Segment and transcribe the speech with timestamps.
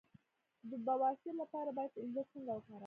[0.69, 2.79] د بواسیر لپاره باید انځر څنګه وکاروم؟